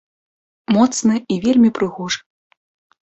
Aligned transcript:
Моцны 0.77 1.15
і 1.35 1.39
вельмі 1.45 1.69
прыгожы. 1.81 2.19